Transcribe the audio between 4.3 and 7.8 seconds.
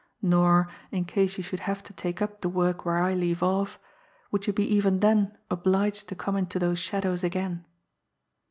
would you be even then obliged to come into those shadows again.